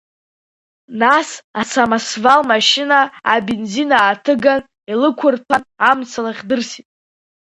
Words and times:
Нас 1.01 1.29
асамосвал 1.61 2.41
машьына 2.51 2.99
абензин 3.33 3.89
ааҭыган 3.99 4.61
илықәырҭәан, 4.91 5.63
амца 5.89 6.19
лыхьдырсит. 6.25 6.87